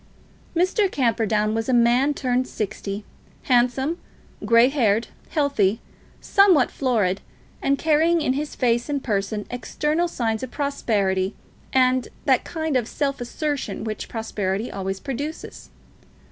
Mr. 0.55 0.91
Camperdown 0.91 1.53
was 1.53 1.69
a 1.69 1.73
man 1.73 2.11
turned 2.15 2.47
sixty, 2.47 3.05
handsome, 3.43 3.99
grey 4.43 4.67
haired, 4.67 5.09
healthy, 5.29 5.79
somewhat 6.19 6.71
florid, 6.71 7.21
and 7.61 7.77
carrying 7.77 8.19
in 8.19 8.33
his 8.33 8.55
face 8.55 8.89
and 8.89 9.03
person 9.03 9.45
external 9.51 10.07
signs 10.07 10.41
of 10.41 10.49
prosperity 10.49 11.35
and 11.71 12.07
that 12.25 12.43
kind 12.43 12.75
of 12.75 12.87
self 12.87 13.21
assertion 13.21 13.83
which 13.83 14.09
prosperity 14.09 14.71
always 14.71 14.99
produces. 14.99 15.69